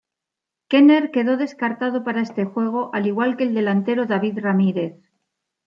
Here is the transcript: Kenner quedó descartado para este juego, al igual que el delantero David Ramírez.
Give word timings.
Kenner 0.67 1.11
quedó 1.11 1.37
descartado 1.37 2.03
para 2.03 2.21
este 2.23 2.43
juego, 2.43 2.89
al 2.91 3.05
igual 3.05 3.37
que 3.37 3.43
el 3.43 3.53
delantero 3.53 4.07
David 4.07 4.39
Ramírez. 4.39 4.95